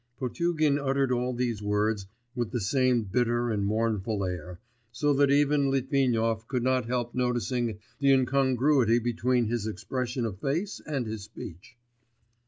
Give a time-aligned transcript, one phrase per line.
[0.17, 4.59] Potugin uttered all these words with the same bitter and mournful air,
[4.91, 10.81] so that even Litvinov could not help noticing the incongruity between his expression of face
[10.87, 11.77] and his speech.